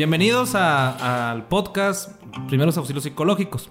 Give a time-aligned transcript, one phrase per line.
[0.00, 2.18] Bienvenidos al podcast
[2.48, 3.68] Primeros Auxilios Psicológicos.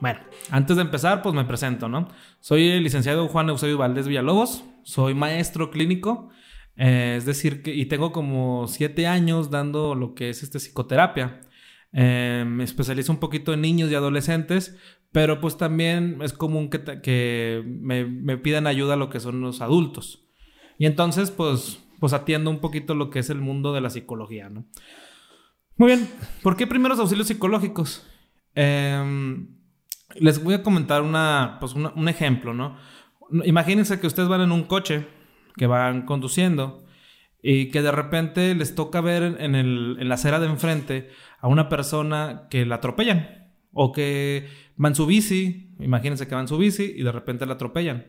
[0.00, 0.18] Bueno,
[0.50, 2.08] antes de empezar, pues me presento, ¿no?
[2.40, 6.30] Soy el licenciado Juan Eusebio Valdés Villalobos, soy maestro clínico,
[6.74, 11.40] eh, es decir, que, y tengo como siete años dando lo que es este psicoterapia.
[11.92, 14.76] Eh, me especializo un poquito en niños y adolescentes,
[15.12, 19.40] pero pues también es común que, que me, me pidan ayuda a lo que son
[19.40, 20.26] los adultos.
[20.78, 24.48] Y entonces, pues pues atiendo un poquito lo que es el mundo de la psicología,
[24.48, 24.64] ¿no?
[25.80, 26.10] Muy bien,
[26.42, 28.06] ¿por qué primeros auxilios psicológicos?
[28.54, 29.48] Em,
[30.14, 32.76] les voy a comentar una, pues un ejemplo, ¿no?
[33.46, 35.06] Imagínense que ustedes van en un coche,
[35.56, 36.84] que van conduciendo,
[37.42, 41.08] y que de repente les toca ver en, el, en la acera de enfrente
[41.40, 46.42] a una persona que la atropellan, o que va en su bici, imagínense que va
[46.42, 48.06] en su bici y de repente la atropellan.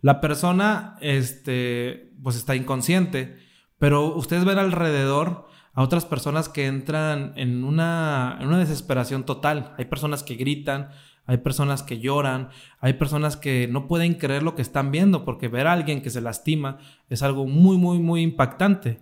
[0.00, 3.38] La persona, este, pues está inconsciente,
[3.78, 9.74] pero ustedes ven alrededor a otras personas que entran en una, en una desesperación total.
[9.76, 10.90] Hay personas que gritan,
[11.26, 15.48] hay personas que lloran, hay personas que no pueden creer lo que están viendo porque
[15.48, 19.00] ver a alguien que se lastima es algo muy, muy, muy impactante.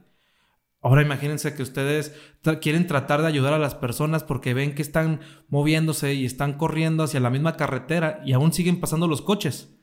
[0.81, 2.13] Ahora imagínense que ustedes
[2.61, 7.05] quieren tratar de ayudar a las personas porque ven que están moviéndose y están corriendo
[7.05, 9.79] hacia la misma carretera y aún siguen pasando los coches.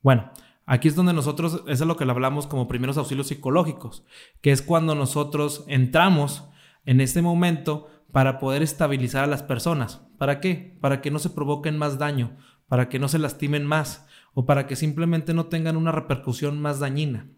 [0.00, 0.30] Bueno,
[0.70, 4.04] Aquí es donde nosotros, eso es lo que le hablamos como primeros auxilios psicológicos,
[4.42, 6.44] que es cuando nosotros entramos
[6.84, 10.06] en este momento para poder estabilizar a las personas.
[10.18, 10.76] ¿Para qué?
[10.82, 12.36] Para que no se provoquen más daño,
[12.68, 16.80] para que no se lastimen más o para que simplemente no tengan una repercusión más
[16.80, 17.30] dañina.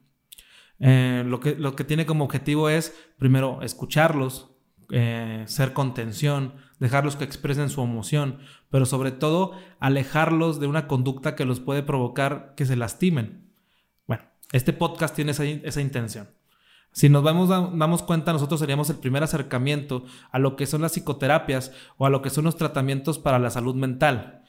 [0.81, 4.50] Eh, lo, que, lo que tiene como objetivo es, primero, escucharlos,
[4.93, 8.39] eh, ser contención, dejarlos que expresen su emoción,
[8.71, 13.53] pero sobre todo alejarlos de una conducta que los puede provocar que se lastimen.
[14.07, 16.31] Bueno, este podcast tiene esa, intención.
[16.93, 20.93] Si nos vamos, damos cuenta, nosotros seríamos el primer acercamiento a lo que son las
[20.93, 24.43] psicoterapias o a lo que son los tratamientos para la salud mental.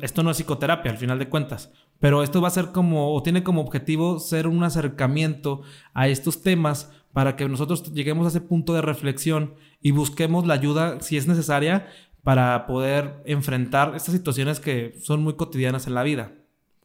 [0.00, 3.22] esto no es psicoterapia, al final de cuentas, pero esto va a ser como, o
[3.22, 5.60] tiene como objetivo ser un acercamiento
[5.92, 10.54] a estos temas para que nosotros lleguemos a ese punto de reflexión y busquemos la
[10.54, 11.88] ayuda si es necesaria
[12.24, 16.32] para poder enfrentar estas situaciones que son muy cotidianas en la vida.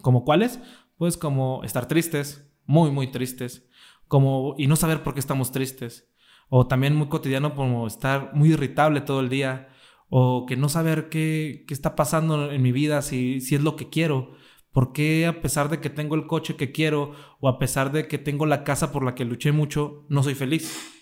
[0.01, 0.59] ¿Como cuáles?
[0.97, 3.67] Pues como estar tristes, muy, muy tristes,
[4.07, 6.07] como y no saber por qué estamos tristes,
[6.47, 9.69] o también muy cotidiano como estar muy irritable todo el día,
[10.09, 13.75] o que no saber qué, qué está pasando en mi vida, si, si es lo
[13.75, 14.33] que quiero,
[14.71, 18.07] ¿Por qué a pesar de que tengo el coche que quiero o a pesar de
[18.07, 20.95] que tengo la casa por la que luché mucho, no soy feliz?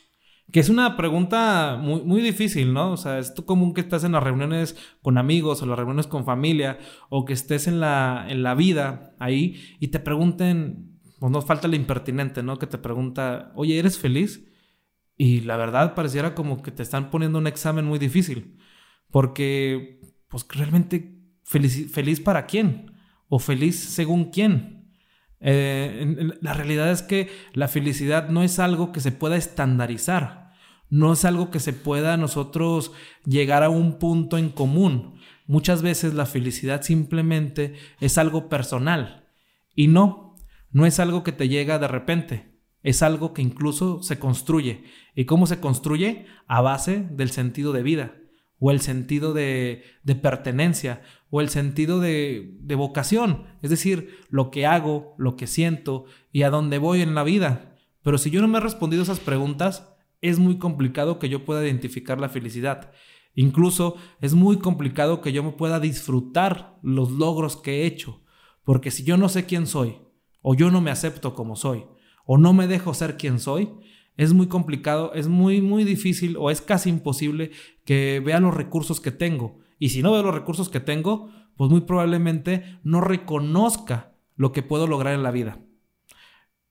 [0.52, 2.94] Que es una pregunta muy, muy difícil, ¿no?
[2.94, 6.24] O sea, es común que estás en las reuniones con amigos o las reuniones con
[6.24, 6.80] familia
[7.10, 11.68] o que estés en la, en la vida ahí y te pregunten, pues no falta
[11.68, 12.58] el impertinente, ¿no?
[12.58, 14.48] Que te pregunta, oye, ¿eres feliz?
[15.18, 18.58] Y la verdad pareciera como que te están poniendo un examen muy difícil.
[19.12, 22.97] Porque, pues realmente, feliz, ¿feliz para quién?
[23.30, 24.92] ¿O feliz según quién?
[25.40, 30.52] Eh, la realidad es que la felicidad no es algo que se pueda estandarizar,
[30.90, 32.92] no es algo que se pueda nosotros
[33.26, 35.20] llegar a un punto en común.
[35.46, 39.28] Muchas veces la felicidad simplemente es algo personal
[39.76, 40.36] y no,
[40.72, 44.86] no es algo que te llega de repente, es algo que incluso se construye.
[45.16, 46.26] ¿Y cómo se construye?
[46.48, 48.16] A base del sentido de vida
[48.60, 54.50] o el sentido de, de pertenencia o el sentido de, de, vocación, es decir, lo
[54.50, 57.76] que hago, lo que siento y a dónde voy en la vida.
[58.02, 61.66] Pero si yo no me he respondido esas preguntas, es muy complicado que yo pueda
[61.66, 62.92] identificar la felicidad.
[63.36, 68.24] Incluso es muy complicado que yo me pueda disfrutar los logros que he hecho,
[68.64, 69.98] porque si yo no sé quién soy,
[70.42, 71.86] o yo no me acepto como soy,
[72.26, 73.70] o no me dejo ser quien soy,
[74.18, 77.52] es muy complicado, es muy, muy difícil o es casi imposible
[77.86, 79.60] que vea los recursos que tengo.
[79.80, 84.64] Y si no veo los recursos que tengo, pues muy probablemente no reconozca lo que
[84.64, 85.60] puedo lograr en la vida.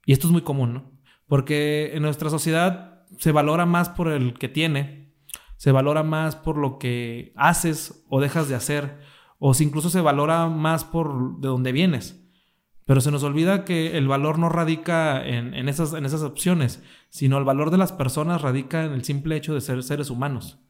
[0.04, 0.92] Y esto es muy común, ¿no?
[1.26, 5.14] Porque en nuestra sociedad se valora más por el que tiene,
[5.56, 8.98] se valora más por lo que haces o dejas de hacer,
[9.38, 12.25] o si incluso se valora más por de dónde vienes.
[12.86, 17.36] Pero se nos olvida que el valor no radica en, esas, en esas opciones, sino
[17.36, 20.60] el valor de las personas radica en el simple hecho de ser seres humanos.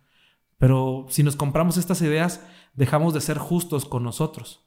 [0.57, 2.43] Pero si nos compramos estas ideas,
[2.73, 4.67] dejamos de ser justos con nosotros.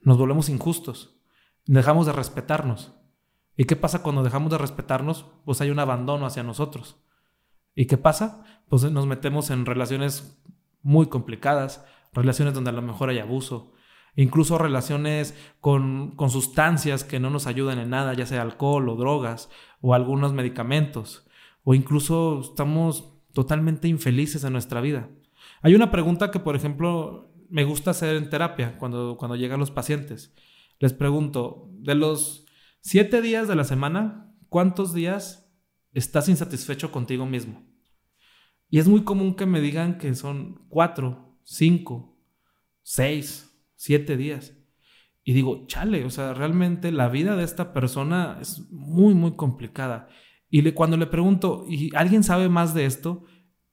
[0.00, 1.20] Nos volvemos injustos.
[1.66, 2.94] Dejamos de respetarnos.
[3.58, 5.26] ¿Y qué pasa cuando dejamos de respetarnos?
[5.44, 6.96] Pues hay un abandono hacia nosotros.
[7.74, 8.42] ¿Y qué pasa?
[8.70, 10.42] Pues nos metemos en relaciones
[10.82, 11.84] muy complicadas,
[12.14, 13.73] relaciones donde a lo mejor hay abuso,
[14.16, 19.50] incluso relaciones con, sustancias que no nos ayudan en nada, ya sea alcohol o drogas
[19.80, 21.26] o algunos medicamentos,
[21.62, 25.08] o incluso estamos totalmente infelices en nuestra vida.
[25.62, 29.70] Hay una pregunta que, por ejemplo, me gusta hacer en terapia cuando, cuando llegan los
[29.70, 30.34] pacientes.
[30.78, 32.46] Les pregunto, de los
[32.80, 35.50] siete días de la semana, ¿cuántos días
[35.92, 37.62] estás insatisfecho contigo mismo?
[38.68, 42.18] Y es muy común que me digan que son cuatro, cinco,
[42.82, 43.53] seis,
[43.84, 44.56] siete días.
[45.24, 50.08] Y digo, chale, o sea, realmente la vida de esta persona es muy, muy complicada.
[50.48, 53.24] Y le, cuando le pregunto, ¿y alguien sabe más de esto?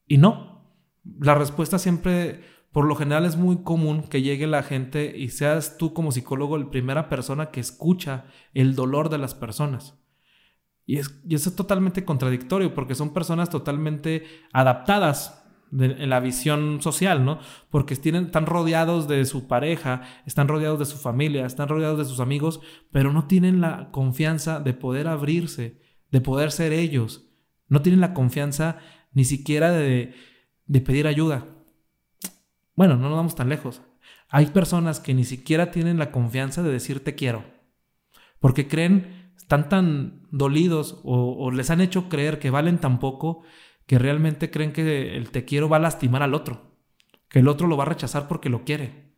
[0.06, 0.76] Y no.
[1.18, 2.42] La respuesta siempre,
[2.74, 6.58] por lo general, es muy común que llegue la gente y seas tú como psicólogo
[6.58, 9.98] la primera persona que escucha el dolor de las personas.
[10.86, 15.41] Y, es, y eso es totalmente contradictorio porque son personas totalmente adaptadas
[15.72, 17.40] en la visión social, ¿no?
[17.70, 22.06] Porque tienen, están rodeados de su pareja, están rodeados de su familia, están rodeados de
[22.06, 22.60] sus amigos,
[22.92, 25.80] pero no tienen la confianza de poder abrirse,
[26.12, 27.30] de poder ser ellos.
[27.68, 28.80] No tienen la confianza
[29.14, 30.14] ni siquiera de,
[30.68, 31.46] pedir ayuda.
[32.76, 33.82] Bueno, no nos vamos tan lejos.
[34.28, 37.46] Hay personas que ni siquiera tienen la confianza de decir te quiero,
[38.40, 43.44] porque creen, están tan dolidos o, o les han hecho creer que valen tan poco
[43.92, 46.78] que realmente creen que el te quiero va a lastimar al otro,
[47.28, 49.18] que el otro lo va a rechazar porque lo quiere.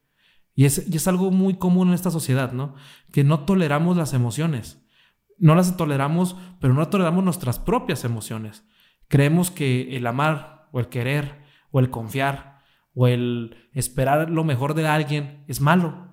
[0.56, 2.74] Y es, y es algo muy común en esta sociedad, ¿no?
[3.12, 4.84] Que no toleramos las emociones.
[5.38, 8.66] No las toleramos, pero no toleramos nuestras propias emociones.
[9.10, 12.58] Creemos que el amar o el querer o el confiar
[12.96, 16.13] o el esperar lo mejor de alguien es malo.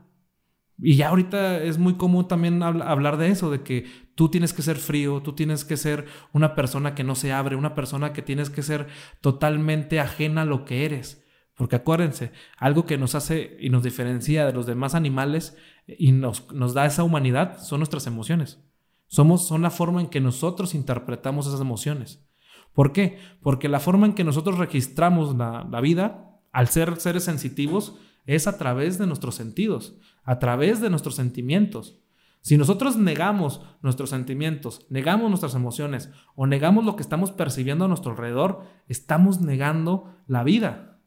[0.83, 4.63] Y ya ahorita es muy común también hablar de eso, de que tú tienes que
[4.63, 8.23] ser frío, tú tienes que ser una persona que no se abre, una persona que
[8.23, 8.87] tienes que ser
[9.21, 11.25] totalmente ajena a lo que eres.
[11.55, 16.51] Porque acuérdense, algo que nos hace y nos diferencia de los demás animales y nos,
[16.53, 18.65] nos da esa humanidad son nuestras emociones.
[19.07, 22.27] Somos, son la forma en que nosotros interpretamos esas emociones.
[22.73, 23.19] ¿Por qué?
[23.43, 27.99] Porque la forma en que nosotros registramos la, la vida, al ser seres sensitivos,
[28.35, 31.99] es a través de nuestros sentidos, a través de nuestros sentimientos.
[32.43, 37.89] Si nosotros negamos nuestros sentimientos, negamos nuestras emociones o negamos lo que estamos percibiendo a
[37.89, 41.01] nuestro alrededor, estamos negando la vida.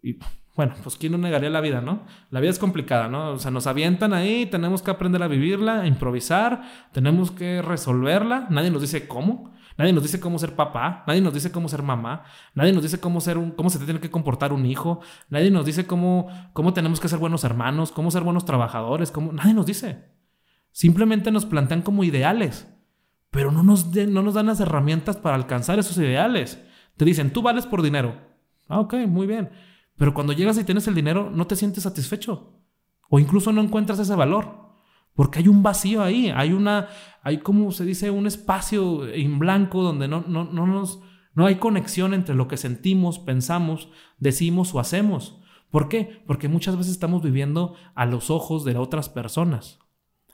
[0.00, 0.18] Y
[0.54, 2.06] bueno, pues ¿quién no negaría la vida, no?
[2.30, 3.32] La vida es complicada, ¿no?
[3.32, 8.46] O sea, nos avientan ahí, tenemos que aprender a vivirla, a improvisar, tenemos que resolverla,
[8.48, 9.52] nadie nos dice cómo.
[9.78, 12.24] Nadie nos dice cómo ser papá, nadie nos dice cómo ser mamá,
[12.54, 15.64] nadie nos dice cómo ser un, cómo se tiene que comportar un hijo, nadie nos
[15.64, 19.66] dice cómo, cómo tenemos que ser buenos hermanos, cómo ser buenos trabajadores, cómo, nadie nos
[19.66, 20.10] dice.
[20.72, 22.68] Simplemente nos plantean como ideales,
[23.30, 26.62] pero no nos, no nos dan las herramientas para alcanzar esos ideales.
[26.96, 28.16] Te dicen, tú vales por dinero.
[28.68, 29.50] Ah, ok, muy bien.
[29.96, 32.58] Pero cuando llegas y tienes el dinero, no te sientes satisfecho.
[33.08, 34.71] O incluso no encuentras ese valor.
[35.14, 36.88] Porque hay un vacío ahí, hay una,
[37.22, 40.84] hay como se dice, un espacio en blanco donde no, no, no,
[41.34, 43.88] no hay conexión entre lo que sentimos, pensamos,
[44.18, 45.38] decimos o hacemos.
[45.70, 46.22] ¿Por qué?
[46.26, 49.78] Porque muchas veces estamos viviendo a los ojos de otras personas.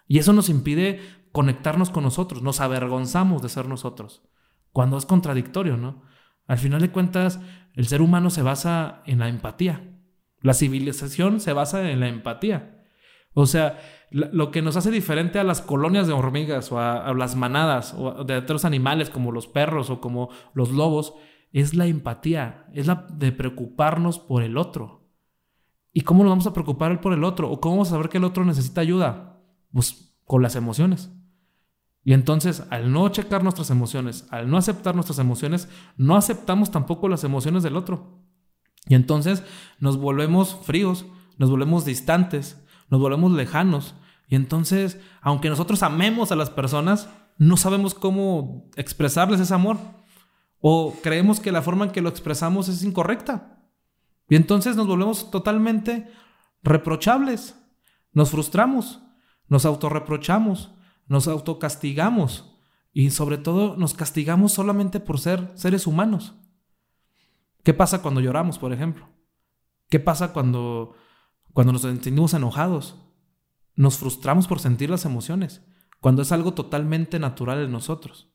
[0.07, 1.01] Y eso nos impide
[1.33, 4.23] conectarnos con nosotros, nos avergonzamos de ser nosotros,
[4.73, 6.03] cuando es contradictorio, ¿no?
[6.47, 7.41] Al final de cuentas,
[7.75, 9.85] el ser humano se basa en la empatía.
[10.41, 12.78] La civilización se basa en la empatía.
[13.41, 13.79] O sea,
[14.11, 18.25] lo que nos hace diferente a las colonias de hormigas o a, las manadas o
[18.25, 21.15] de otros animales como los perros o como los lobos
[21.53, 25.09] es la empatía, es la de preocuparnos por el otro.
[25.93, 27.49] ¿Y cómo nos vamos a preocupar por el otro?
[27.49, 29.41] ¿O cómo vamos a saber que el otro necesita ayuda?
[29.73, 31.13] Pues con las emociones.
[32.03, 37.09] Y entonces, al no checar nuestras emociones, al no aceptar nuestras emociones, no aceptamos tampoco
[37.09, 38.19] las emociones del otro.
[38.89, 39.45] Y entonces
[39.79, 43.95] nos volvemos fríos, nos volvemos distantes, nos volvemos lejanos.
[44.29, 49.79] Y entonces, aunque nosotros amemos a las personas, no sabemos cómo expresarles ese amor.
[50.61, 53.63] O creemos que la forma en que lo expresamos es incorrecta.
[54.29, 56.11] Y entonces nos volvemos totalmente
[56.63, 57.55] reprochables.
[58.13, 59.01] Nos frustramos,
[59.47, 60.73] nos autorreprochamos,
[61.07, 62.59] nos autocastigamos
[62.93, 66.35] y sobre todo nos castigamos solamente por ser seres humanos.
[67.63, 69.09] ¿Qué pasa cuando lloramos, por ejemplo?
[69.89, 70.95] ¿Qué pasa cuando
[71.53, 72.97] cuando nos sentimos enojados,
[73.75, 75.63] nos frustramos por sentir las emociones,
[76.01, 78.33] cuando es algo totalmente natural en nosotros.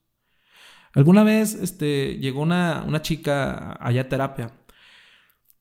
[0.94, 4.50] Alguna vez este, llegó una, chica allá a terapia.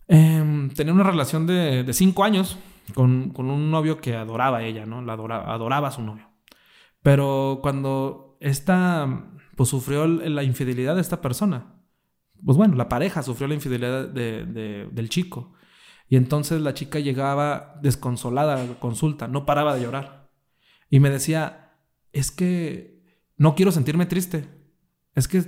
[0.07, 2.57] Em, tenía una relación de, cinco años
[2.93, 5.01] con, un novio que adoraba a ella, ¿no?
[5.01, 6.29] La adoraba, a su novio.
[7.01, 11.81] Pero cuando esta, pues sufrió la infidelidad de esta persona,
[12.45, 15.53] pues bueno, la pareja sufrió la infidelidad del chico.
[16.07, 20.29] Y entonces la chica llegaba desconsolada a la consulta, no paraba de llorar.
[20.89, 21.73] Y me decía,
[22.11, 23.03] es que
[23.37, 24.47] no quiero sentirme triste.
[25.15, 25.43] Es que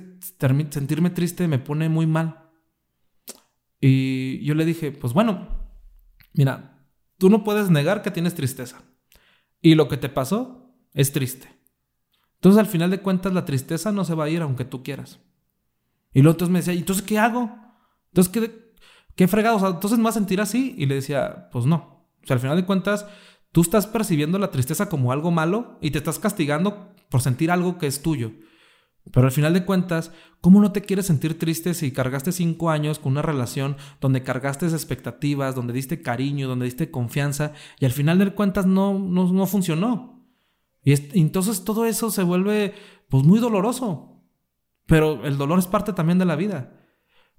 [0.70, 2.50] sentirme triste me pone muy mal.
[3.80, 5.48] Y yo le dije, pues bueno,
[6.34, 8.82] mira, tú no puedes negar que tienes tristeza.
[9.62, 11.50] Y lo que te pasó es triste.
[12.36, 15.20] Entonces al final de cuentas la tristeza no se va a ir aunque tú quieras.
[16.14, 17.52] Y luego entonces me decía, ¿y entonces qué hago?
[18.08, 18.65] Entonces, ¿qué,
[19.16, 19.58] qué fregado?
[19.58, 20.76] O sea, entonces me a sentir así.
[20.78, 22.08] Y le decía, pues no.
[22.24, 23.06] O sea, al final de cuentas,
[23.52, 27.78] tú estás percibiendo la tristeza como algo malo y te estás castigando por sentir algo
[27.78, 28.32] que es tuyo.
[29.12, 32.98] Pero al final de cuentas, ¿cómo no te quieres sentir triste si cargaste cinco años
[32.98, 38.18] con una relación donde cargaste expectativas, donde diste cariño, donde diste confianza y al final
[38.18, 40.26] de cuentas no, no, no funcionó?
[40.84, 42.74] Y, y entonces todo eso se vuelve
[43.08, 44.24] pues muy doloroso.
[44.88, 46.74] Pero el dolor es parte también de la vida.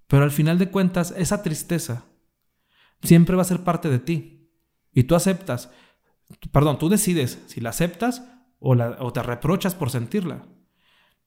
[0.07, 2.05] Pero al final de cuentas, esa tristeza
[3.03, 4.51] siempre va a ser parte de ti.
[4.93, 5.71] Y tú aceptas,
[6.53, 8.27] perdón, tú decides si la aceptas
[8.59, 10.47] o, la, o te reprochas por sentirla.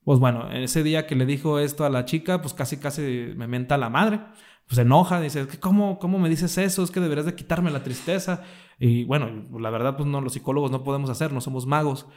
[0.04, 3.48] Pues bueno, ese día que le dijo esto a la chica, pues casi casi me
[3.48, 4.22] menta la madre.
[4.66, 6.84] Pues se enoja, dice, ¿cómo, ¿cómo me dices eso?
[6.84, 8.44] Es que deberías de quitarme la tristeza.
[8.80, 12.08] Y bueno, la verdad, pues no, los psicólogos no podemos hacer, no somos magos.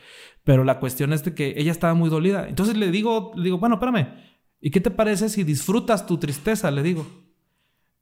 [0.44, 2.48] Pero la cuestión es de que ella estaba muy dolida.
[2.48, 4.14] Entonces le digo, le digo, bueno, espérame,
[4.62, 6.70] ¿y qué te parece si disfrutas tu tristeza?
[6.70, 7.06] Le digo.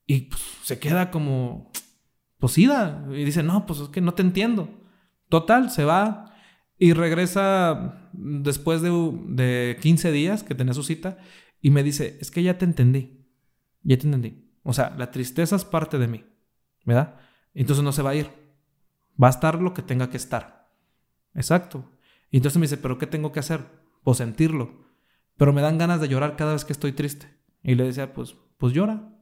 [0.07, 1.73] Y pues, se queda como,
[2.39, 2.69] pues Y
[3.25, 4.69] dice, no, pues es que no te entiendo.
[5.29, 6.35] Total, se va
[6.79, 8.91] y regresa después de,
[9.29, 11.19] de 15 días que tenía su cita
[11.61, 13.27] y me dice, es que ya te entendí.
[13.83, 14.51] Ya te entendí.
[14.63, 16.25] O sea, la tristeza es parte de mí,
[16.85, 17.17] ¿verdad?
[17.55, 18.31] Entonces no se va a ir.
[19.23, 20.71] Va a estar lo que tenga que estar.
[21.35, 21.91] Exacto.
[22.31, 23.65] Y entonces me dice, ¿pero qué tengo que hacer?
[24.03, 24.90] Pues sentirlo.
[25.41, 27.35] Pero me dan ganas de llorar cada vez que estoy triste.
[27.63, 29.17] Y le decía, pues, pues llora.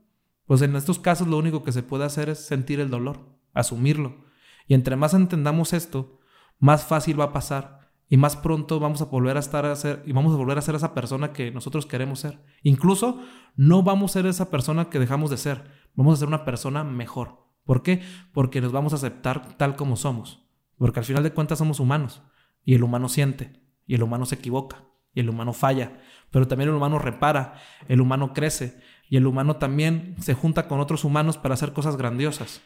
[0.46, 4.24] Pues en estos casos lo único que se puede hacer es sentir el dolor, asumirlo.
[4.66, 6.18] Y entre más entendamos esto,
[6.58, 10.02] más fácil va a pasar y más pronto vamos a volver a estar a ser
[10.06, 12.42] y vamos a volver a ser esa persona que nosotros queremos ser.
[12.64, 13.22] Incluso
[13.54, 16.82] no vamos a ser esa persona que dejamos de ser, vamos a ser una persona
[16.82, 17.46] mejor.
[17.62, 18.02] ¿Por qué?
[18.32, 20.50] Porque nos vamos a aceptar tal como somos.
[20.78, 22.22] Porque al final de cuentas somos humanos.
[22.64, 23.62] Y el humano siente.
[23.86, 24.87] Y el humano se equivoca.
[25.14, 26.00] Y el humano falla.
[26.30, 27.54] Pero también el humano repara.
[27.88, 28.80] El humano crece.
[29.08, 32.62] Y el humano también se junta con otros humanos para hacer cosas grandiosas.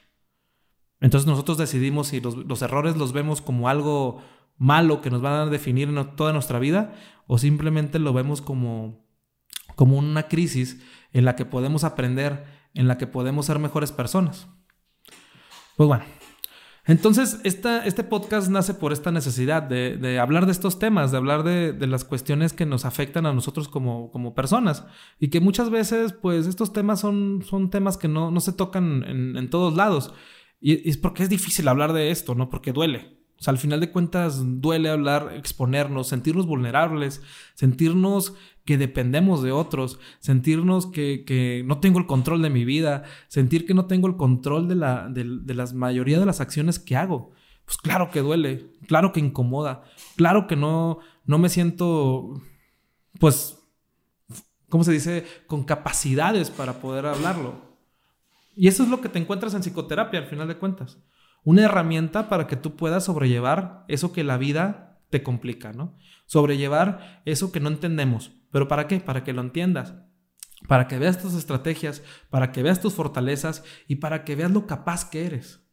[1.00, 4.22] Entonces nosotros decidimos si los, errores los vemos como algo
[4.56, 6.94] malo que nos van a definir en toda nuestra vida
[7.26, 9.04] o simplemente lo vemos como,
[9.75, 10.80] como una crisis
[11.12, 12.44] en la que podemos aprender,
[12.75, 14.46] en la que podemos ser mejores personas.
[15.76, 16.04] Pues bueno,
[16.84, 21.44] entonces esta, este podcast nace por esta necesidad de, hablar de estos temas, de hablar
[21.44, 24.84] de, las cuestiones que nos afectan a nosotros como, como, personas
[25.20, 29.36] y que muchas veces pues estos temas son, son temas que no, se tocan en,
[29.36, 30.12] en todos lados
[30.60, 32.48] y es porque es difícil hablar de esto, ¿no?
[32.48, 33.21] Porque duele.
[33.42, 37.22] O sea, al final de cuentas duele hablar, exponernos, sentirnos vulnerables,
[37.54, 38.34] sentirnos
[38.64, 43.75] que dependemos de otros, sentirnos que, no tengo el control de mi vida, sentir que
[43.75, 45.25] no tengo el control de la, de,
[45.75, 47.32] mayoría de las acciones que hago.
[47.64, 49.82] Pues claro que duele, claro que incomoda,
[50.14, 52.40] claro que no, no me siento,
[53.18, 53.58] pues,
[54.68, 57.56] ¿cómo se dice?, con capacidades para poder hablarlo.
[58.54, 60.99] Y eso es lo que te encuentras en psicoterapia, al final de cuentas
[61.44, 65.96] una herramienta para que tú puedas sobrellevar eso que la vida te complica, ¿no?
[66.26, 68.32] Sobrellevar eso que no entendemos.
[68.50, 69.00] ¿Pero para qué?
[69.00, 69.94] Para que lo entiendas.
[70.68, 74.66] Para que veas tus estrategias, para que veas tus fortalezas y para que veas lo
[74.66, 75.66] capaz que eres.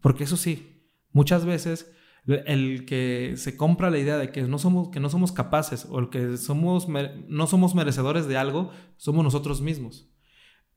[0.00, 1.92] Porque eso sí, muchas veces
[2.26, 5.98] el que se compra la idea de que no somos, que no somos capaces o
[5.98, 10.10] el que somos, no somos merecedores de algo, somos nosotros mismos.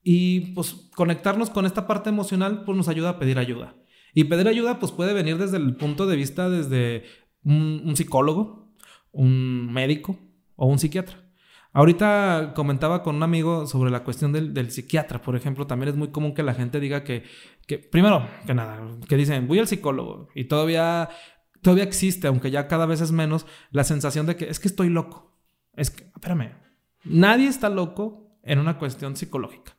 [0.04, 3.76] Y pues conectarnos con esta parte emocional pues nos ayuda a pedir ayuda.
[4.18, 7.04] Y pedir ayuda pues puede venir desde el punto de vista desde
[7.44, 8.74] un, psicólogo,
[9.12, 10.18] un médico
[10.56, 11.30] o un psiquiatra.
[11.72, 16.08] Ahorita comentaba con un amigo sobre la cuestión del, psiquiatra, por ejemplo, también es muy
[16.08, 17.26] común que la gente diga que,
[17.68, 21.10] que, primero que nada, que dicen, voy al psicólogo y todavía,
[21.62, 24.90] todavía existe, aunque ya cada vez es menos, la sensación de que es que estoy
[24.90, 25.38] loco.
[25.76, 26.54] Es que, espérame,
[27.04, 29.77] nadie está loco en una cuestión psicológica.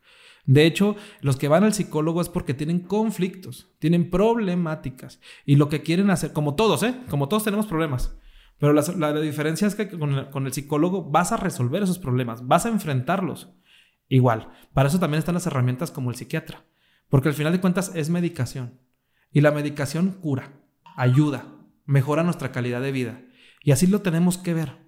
[0.49, 5.69] De hecho, los que van al psicólogo es porque tienen conflictos, tienen problemáticas y lo
[5.69, 6.95] que quieren hacer, como todos, ¿eh?
[7.11, 8.17] Como todos tenemos problemas.
[8.57, 12.71] Pero la, diferencia es que con el, psicólogo vas a resolver esos problemas, vas a
[12.71, 13.51] enfrentarlos.
[14.09, 16.65] Igual, para eso también están las herramientas como el psiquiatra,
[17.11, 18.81] porque al final de cuentas es medicación.
[19.31, 20.63] Y la medicación cura,
[20.97, 21.45] ayuda,
[21.85, 23.21] mejora nuestra calidad de vida.
[23.63, 24.79] Y así lo tenemos que ver.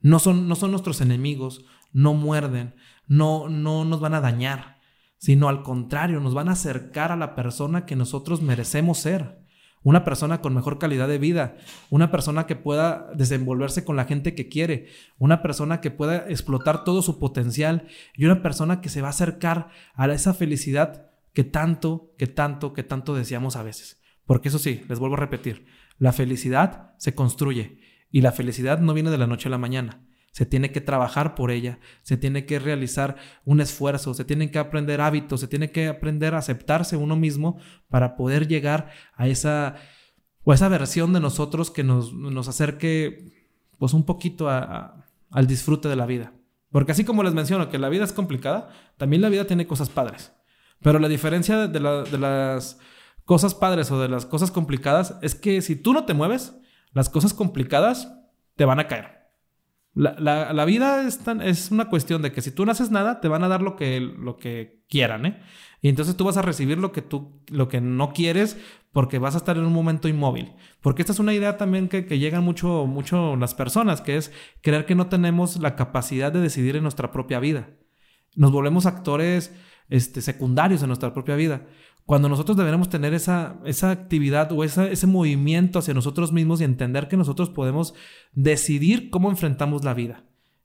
[0.00, 2.76] No son, no son nuestros enemigos, no muerden,
[3.08, 4.80] no, no nos van a dañar
[5.22, 9.40] sino al contrario, nos van a acercar a la persona que nosotros merecemos ser.
[9.84, 11.56] una persona con mejor calidad de vida,
[11.90, 14.88] una persona que pueda desenvolverse con la gente que quiere,
[15.18, 19.10] una persona que pueda explotar todo su potencial y una persona que se va a
[19.10, 24.00] acercar a esa felicidad que tanto, que tanto, que tanto deseamos a veces.
[24.24, 25.66] Porque eso sí, les vuelvo a repetir,
[25.98, 30.04] la felicidad se construye y la felicidad no viene de la noche a la mañana.
[30.32, 34.58] Se tiene que trabajar por ella, se tiene que realizar un esfuerzo, se tienen que
[34.58, 37.58] aprender hábitos, se tiene que aprender a aceptarse uno mismo
[37.88, 39.76] para poder llegar a esa
[40.44, 43.46] o esa versión de nosotros que nos, nos acerque
[43.78, 46.32] pues un poquito al disfrute de la vida.
[46.70, 49.90] Porque así como les menciono que la vida es complicada, también la vida tiene cosas
[49.90, 50.32] padres.
[50.80, 52.78] Pero la diferencia de, de las
[53.24, 56.54] cosas padres o de las cosas complicadas es que si tú no te mueves,
[56.92, 58.12] las cosas complicadas
[58.56, 59.21] te van a caer.
[59.94, 63.44] La, vida es, es, una cuestión de que si tú no haces nada, te van
[63.44, 65.42] a dar lo que, lo que quieran, ¿eh?
[65.82, 68.56] Y entonces tú vas a recibir lo que tú, lo que no quieres
[68.92, 70.52] porque vas a estar en un momento inmóvil.
[70.80, 74.32] Porque esta es una idea también que, que llegan mucho, mucho las personas, que es
[74.62, 77.70] creer que no tenemos la capacidad de decidir en nuestra propia vida.
[78.36, 79.52] Nos volvemos actores
[79.88, 81.66] este, secundarios en nuestra propia vida.
[82.06, 87.08] Cuando nosotros deberemos tener esa, esa actividad o ese movimiento hacia nosotros mismos y entender
[87.08, 87.94] que nosotros podemos
[88.32, 90.24] decidir cómo enfrentamos la vida.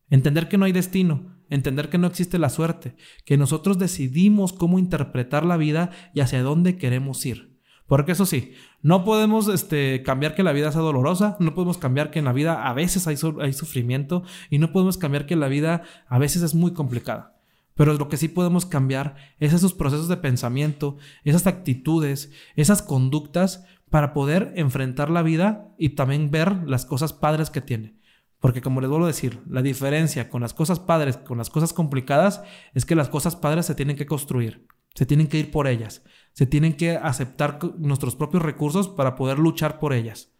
[0.10, 4.79] Entender que no hay destino, entender que no existe la suerte, que nosotros decidimos cómo
[4.79, 7.58] interpretar la vida y hacia dónde queremos ir.
[7.88, 12.12] Porque eso sí, no podemos este, cambiar que la vida sea dolorosa, no podemos cambiar
[12.12, 15.48] que en la vida a veces hay, hay sufrimiento y no podemos cambiar que la
[15.48, 17.37] vida a veces es muy complicada.
[17.77, 23.63] Pero lo que sí podemos cambiar es esos procesos de pensamiento, esas actitudes, esas conductas
[23.89, 27.96] para poder enfrentar la vida y también ver las cosas padres que tiene.
[28.39, 31.72] Porque como les vuelvo a decir, la diferencia con las cosas padres, con las cosas
[31.72, 35.68] complicadas, es que las cosas padres se tienen que construir, se tienen que ir por
[35.68, 40.33] ellas, se tienen que aceptar nuestros propios recursos para poder luchar por ellas.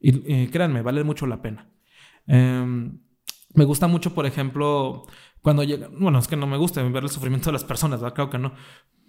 [0.00, 1.70] Y, créanme, vale mucho la pena.
[2.26, 2.98] Em,
[3.54, 5.04] me gusta mucho, por ejemplo,
[5.42, 8.00] cuando llega, bueno, es que no me gusta ver el sufrimiento de las personas.
[8.14, 8.52] Creo que no.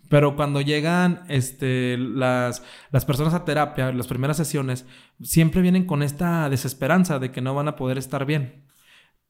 [0.09, 4.85] Pero cuando llegan este, las, las personas a terapia, las primeras sesiones,
[5.21, 8.65] siempre vienen con esta desesperanza de que no van a poder estar bien.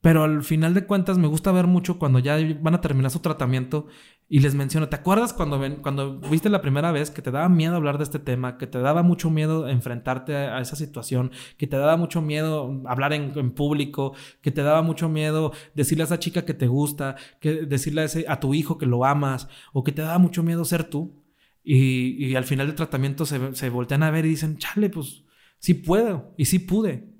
[0.04, 3.20] Pero al final de cuentas me gusta ver mucho cuando ya van a terminar su
[3.20, 3.88] tratamiento
[4.28, 7.78] y les menciono, ¿te acuerdas cuando, cuando viste la primera vez que te daba miedo
[7.78, 11.78] hablar de este tema, que te daba mucho miedo enfrentarte a, esa situación, que te
[11.78, 16.44] daba mucho miedo hablar en, público, que te daba mucho miedo decirle a esa chica
[16.44, 20.02] que te gusta, que decirle a, ese, tu hijo que lo amas, o que te
[20.02, 21.24] daba mucho miedo ser tú?
[21.64, 25.24] Y, y al final del tratamiento se, se voltean a ver y dicen, chale, pues
[25.60, 27.13] sí puedo y sí pude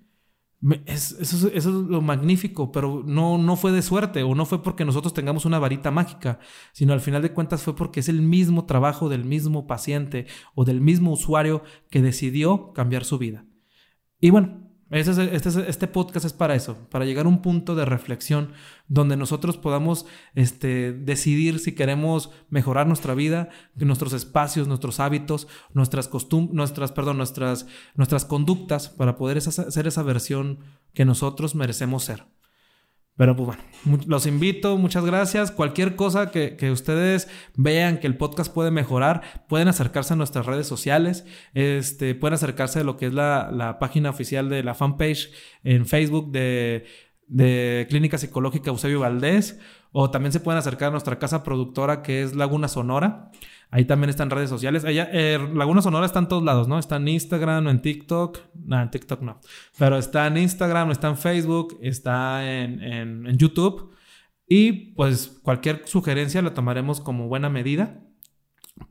[0.86, 5.14] eso, es lo magnífico, pero no, no fue de suerte o no fue porque nosotros
[5.14, 6.40] tengamos una varita mágica,
[6.72, 10.64] sino al final de cuentas fue porque es el mismo trabajo del mismo paciente o
[10.64, 13.46] del mismo usuario que decidió cambiar su vida.
[14.20, 18.52] Y bueno, este, este, podcast es para eso, para llegar a un punto de reflexión
[18.88, 26.08] donde nosotros podamos este, decidir si queremos mejorar nuestra vida, nuestros espacios, nuestros hábitos, nuestras
[26.08, 30.60] costumbres, nuestras, perdón, nuestras, nuestras conductas para poder ser esa versión
[30.94, 32.26] que nosotros merecemos ser.
[33.16, 35.52] Pero pues bueno, los invito, muchas gracias.
[35.52, 40.66] Cualquier cosa que, ustedes vean que el podcast puede mejorar, pueden acercarse a nuestras redes
[40.66, 45.32] sociales, este, pueden acercarse a lo que es la, página oficial de la fanpage
[45.64, 46.86] en Facebook de,
[47.28, 49.60] de Clínica Psicológica Eusebio Valdés,
[49.92, 53.30] o también se pueden acercar a nuestra casa productora que es Laguna Sonora.
[53.74, 54.84] Ahí también están redes sociales.
[54.84, 56.78] Ella, eh, Laguna Sonora está en todos lados, ¿no?
[56.78, 58.38] Está en Instagram, en TikTok.
[58.54, 59.40] No, en TikTok no.
[59.80, 63.90] Pero está en Instagram, está en Facebook, está en, YouTube.
[64.48, 68.00] Y pues cualquier sugerencia la tomaremos como buena medida.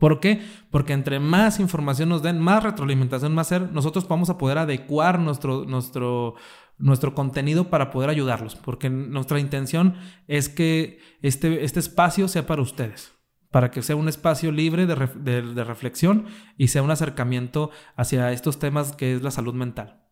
[0.01, 0.43] ¿Por qué?
[0.73, 5.21] Porque entre más información nos den, más retroalimentación a ser, nosotros vamos a poder adecuar
[5.21, 6.35] nuestro, nuestro,
[6.79, 8.57] nuestro contenido para poder ayudarlos.
[8.57, 9.95] Porque nuestra intención
[10.27, 13.12] es que este, este espacio sea para ustedes
[13.53, 18.97] para que sea un espacio libre de, reflexión y sea un acercamiento hacia estos temas
[18.97, 20.03] que es la salud mental.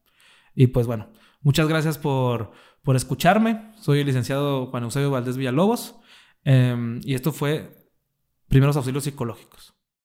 [0.55, 1.09] Y pues bueno,
[1.41, 2.53] muchas gracias por,
[2.95, 3.73] escucharme.
[3.81, 5.97] Soy el licenciado Juan Eusebio Valdés Villalobos
[6.45, 7.89] em, y esto fue
[8.49, 9.80] Primeros Auxilios Psicológicos.